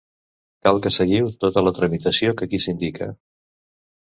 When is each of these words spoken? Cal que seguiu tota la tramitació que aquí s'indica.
Cal 0.67 0.79
que 0.85 0.91
seguiu 0.99 1.27
tota 1.45 1.63
la 1.67 1.73
tramitació 1.81 2.35
que 2.41 2.49
aquí 2.49 2.61
s'indica. 2.67 3.11